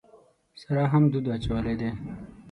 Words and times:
سارا 0.61 0.85
هم 0.93 1.03
دود 1.11 1.25
اچولی 1.35 1.75
دی. 1.79 1.89